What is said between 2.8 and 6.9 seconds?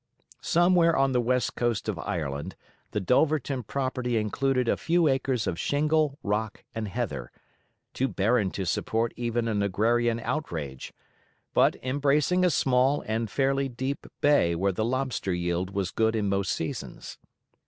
the Dulverton property included a few acres of shingle, rock, and